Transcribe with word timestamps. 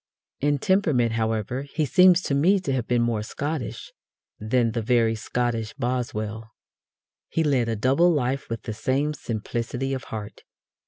In 0.39 0.57
temperament, 0.57 1.11
however, 1.11 1.61
he 1.61 1.85
seems 1.85 2.23
to 2.23 2.33
me 2.33 2.59
to 2.61 2.73
have 2.73 2.87
been 2.87 3.03
more 3.03 3.21
Scottish 3.21 3.93
than 4.39 4.71
the 4.71 4.81
very 4.81 5.13
Scottish 5.13 5.75
Boswell. 5.75 6.49
He 7.29 7.43
led 7.43 7.69
a 7.69 7.75
double 7.75 8.11
life 8.11 8.49
with 8.49 8.63
the 8.63 8.73
same 8.73 9.13
simplicity 9.13 9.93
of 9.93 10.05
heart. 10.05 10.41